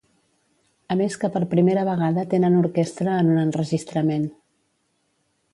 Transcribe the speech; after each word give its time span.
A 0.93 0.97
més 1.01 1.17
que 1.23 1.29
per 1.35 1.41
primera 1.51 1.83
vegada 1.89 2.25
tenen 2.33 2.57
orquestra 2.63 3.21
en 3.25 3.31
un 3.35 3.43
enregistrament. 3.45 4.29